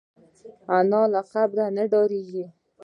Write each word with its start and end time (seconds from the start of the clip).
انا 0.77 1.01
له 1.13 1.21
قبر 1.31 1.57
نه 1.75 1.83
ډارېږي 1.91 2.45